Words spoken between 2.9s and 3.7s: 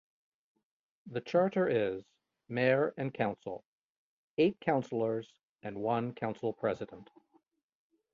and Council-